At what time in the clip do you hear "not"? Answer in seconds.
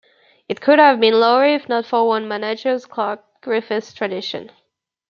1.69-1.85